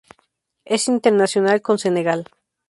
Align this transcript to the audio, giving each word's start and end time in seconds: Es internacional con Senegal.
Es 0.65 0.87
internacional 0.87 1.61
con 1.61 1.77
Senegal. 1.77 2.25